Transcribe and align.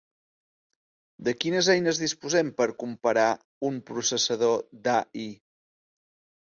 De 1.27 1.33
quines 1.43 1.69
eines 1.75 2.01
disposem 2.05 2.51
per 2.63 2.69
comparar 2.87 3.29
un 3.71 3.81
processador 3.93 4.61
d'A-I? 4.85 5.31